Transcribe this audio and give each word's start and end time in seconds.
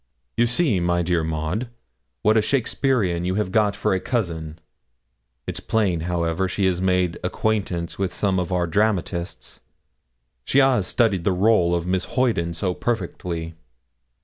'You 0.35 0.47
see, 0.47 0.79
my 0.79 1.03
dear 1.03 1.23
Maud, 1.23 1.69
what 2.23 2.35
a 2.35 2.41
Shakespearean 2.41 3.23
you 3.23 3.35
have 3.35 3.51
got 3.51 3.75
for 3.75 3.93
a 3.93 3.99
cousin. 3.99 4.57
It's 5.45 5.59
plain, 5.59 5.99
however, 6.09 6.47
she 6.47 6.65
has 6.65 6.81
made 6.81 7.19
acquaintance 7.23 7.99
with 7.99 8.11
some 8.11 8.39
of 8.39 8.51
our 8.51 8.65
dramatists: 8.65 9.59
she 10.43 10.57
has 10.57 10.87
studied 10.87 11.23
the 11.23 11.35
rôle 11.35 11.75
of 11.75 11.85
Miss 11.85 12.05
Hoyden 12.05 12.53
so 12.55 12.73
perfectly.' 12.73 13.53